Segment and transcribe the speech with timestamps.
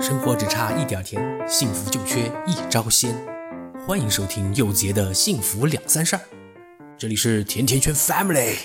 [0.00, 3.14] 生活只差一点甜，幸福就缺一招鲜。
[3.86, 6.22] 欢迎收听佑杰的幸福两三事儿，
[6.96, 8.56] 这里是甜甜圈 Family。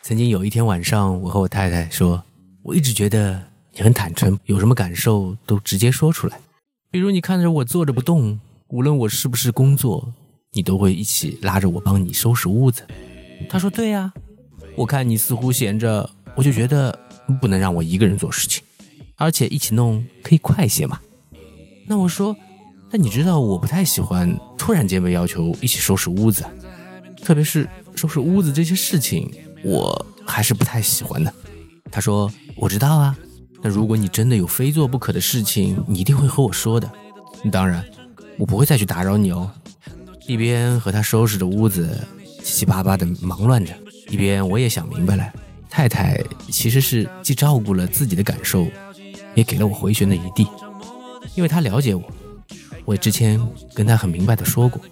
[0.00, 2.22] 曾经有一天晚上，我和我太太说，
[2.62, 3.42] 我一直觉得
[3.74, 6.40] 你很坦诚，有什么感受都直接说出来。
[6.90, 10.10] 比如你看着我坐着不动，无论我是不是工作，
[10.52, 12.86] 你都会一起拉着我帮你收拾屋子。
[13.50, 14.14] 她说：“对呀，
[14.74, 16.98] 我看你似乎闲着。”我就觉得
[17.40, 18.62] 不能让我一个人做事情，
[19.16, 21.00] 而且一起弄可以快些嘛。
[21.86, 22.34] 那我说，
[22.90, 26.44] 那你知道我不太喜欢突然间被要求一起收拾屋子，
[27.22, 29.30] 特别是收拾屋子这些事情，
[29.64, 31.32] 我还是不太喜欢的。
[31.90, 33.16] 他说我知道啊，
[33.60, 36.90] 那如果你真的有非做不可的事情，你一定会和我说的。
[37.50, 37.84] 当然，
[38.38, 39.50] 我不会再去打扰你哦。
[40.26, 42.06] 一边和他收拾着屋子，
[42.42, 43.74] 七七八八的忙乱着，
[44.08, 45.32] 一边我也想明白了。
[45.74, 48.68] 太太其实是既照顾了自己的感受，
[49.34, 50.46] 也给了我回旋的余地，
[51.34, 52.02] 因为她了解我，
[52.84, 53.40] 我之前
[53.74, 54.82] 跟她很明白的说过，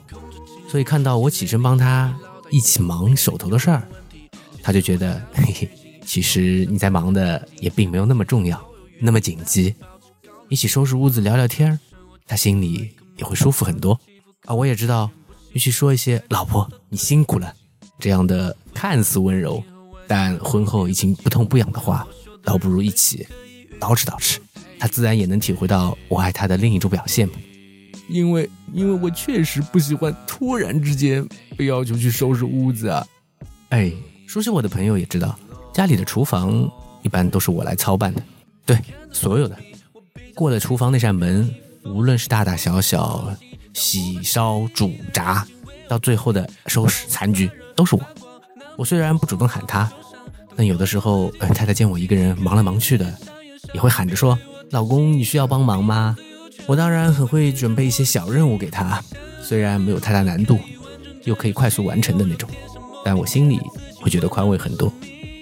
[0.70, 2.16] 所以看到我起身帮她
[2.50, 3.86] 一起忙手头的事儿，
[4.62, 5.70] 她就觉得嘿嘿，
[6.06, 8.58] 其实你在忙的也并没有那么重要，
[8.98, 9.74] 那么紧急，
[10.48, 11.78] 一起收拾屋子聊聊天，
[12.26, 14.00] 她心里也会舒服很多
[14.46, 14.54] 啊。
[14.54, 15.10] 我也知道，
[15.52, 17.52] 与其说一些“老婆你辛苦了”
[18.00, 19.62] 这样的看似温柔。
[20.10, 22.04] 但婚后已经不痛不痒的话，
[22.42, 23.24] 倒不如一起
[23.78, 24.38] 捯饬捯饬，
[24.76, 27.30] 他自然也能体会到我爱他的另一种表现
[28.08, 31.24] 因为，因为我确实不喜欢突然之间
[31.56, 33.06] 被要求去收拾屋子啊。
[33.68, 33.92] 哎，
[34.26, 35.38] 熟悉我的朋友也知道，
[35.72, 36.68] 家里的厨房
[37.04, 38.20] 一般都是我来操办的。
[38.66, 38.76] 对，
[39.12, 39.56] 所有的
[40.34, 41.48] 过了厨房那扇门，
[41.84, 43.32] 无论是大大小小
[43.74, 45.46] 洗烧煮炸，
[45.88, 48.02] 到最后的收拾残局，都是我。
[48.80, 49.92] 我虽然不主动喊他。
[50.56, 53.14] 但有的时候，太太见我一个人忙来忙去的，
[53.74, 54.38] 也会喊着说
[54.72, 56.16] ：“老公，你需要帮忙吗？”
[56.66, 59.02] 我当然很会准备一些小任务给她，
[59.42, 60.58] 虽然没有太大难度，
[61.24, 62.48] 又可以快速完成的那种，
[63.04, 63.60] 但我心里
[64.00, 64.90] 会觉得宽慰很多，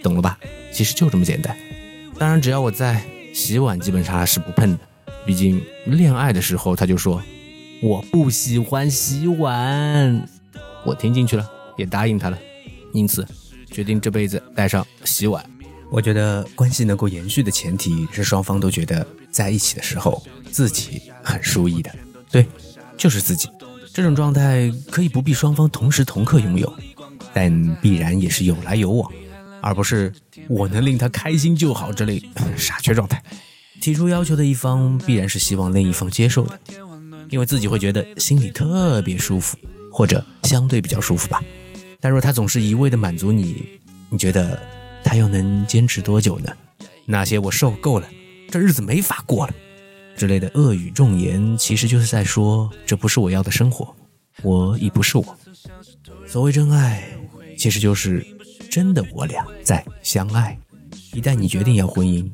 [0.02, 0.36] 懂了吧？
[0.72, 1.56] 其实就这么简单。
[2.18, 4.78] 当然，只要我在，洗碗基本上是不碰的，
[5.24, 7.22] 毕竟恋爱的时候他就说
[7.80, 10.28] 我不喜欢洗碗，
[10.84, 12.38] 我听进去了，也答应他了，
[12.92, 13.26] 因此。
[13.70, 15.44] 决定这辈子带上洗碗。
[15.90, 21.94] 我觉得关系能够延续的前提是双方都觉得在一起的时候自己很舒意的。
[22.30, 22.46] 对，
[22.96, 23.46] 就是自己。
[23.92, 26.72] 这种状态可以不必双方同时同刻拥有，
[27.34, 29.12] 但必然也是有来有往，
[29.60, 30.10] 而不是
[30.48, 32.22] 我能令他开心就好之类
[32.56, 33.22] 傻缺状态。
[33.82, 36.58] 提出要求的一方必然是希望另一方接受的，
[37.28, 39.58] 因为自己会觉得心里特别舒服，
[39.92, 41.42] 或者相对比较舒服吧。
[42.00, 44.60] 但若他总是一味的满足你，你觉得
[45.02, 46.52] 他又能坚持多久呢？
[47.04, 48.08] 那些我受够了，
[48.50, 49.54] 这日子没法过了
[50.16, 53.92] 之类的恶语重言，其实就是在说这不是我要的生活，
[54.42, 55.38] 我已不是我。
[56.26, 57.02] 所谓真爱，
[57.56, 58.24] 其实就是
[58.70, 60.56] 真的我俩在相爱。
[61.12, 62.30] 一旦你决定要婚姻，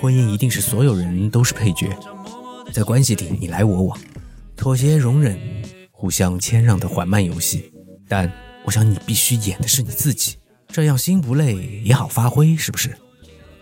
[0.00, 1.88] 婚姻一定是所有人都是配角，
[2.72, 3.98] 在关系里你来我往，
[4.56, 5.38] 妥协容忍，
[5.92, 7.72] 互相谦让的缓慢游戏，
[8.08, 8.28] 但。
[8.70, 10.36] 我想你必须演的是你自己，
[10.68, 12.96] 这样心不累也好发挥，是不是？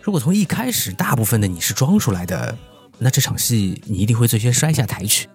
[0.03, 2.55] 如果从一开始大部分的你是装出来的，
[2.99, 5.27] 那这场戏你一定会最先摔下台去，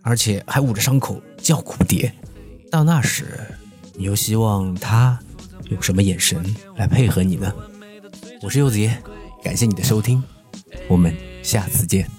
[0.00, 2.10] 而且还捂着伤口叫苦不迭。
[2.70, 3.54] 到那时，
[3.92, 5.18] 你又希望他
[5.68, 7.52] 用什么眼神来配合你呢？
[8.40, 8.96] 我是柚子爷，
[9.44, 10.24] 感谢你的收听，
[10.88, 12.17] 我们下次见。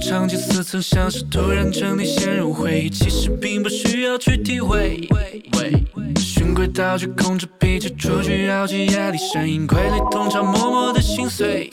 [0.00, 5.06] 场景似曾相识，突然整理陷入回忆，其实并不需要去体会。
[6.18, 11.70] 循规蹈矩，控制脾气，出去绕紧压力上硬傀儡，通常默默的心碎。